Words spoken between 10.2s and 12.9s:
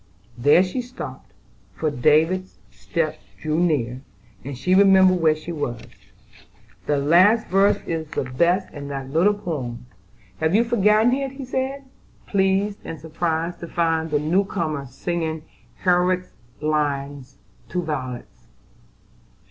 Have you forgotten it?" he said, pleased